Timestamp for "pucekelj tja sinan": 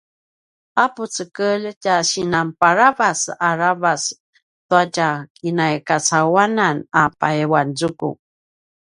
0.95-2.47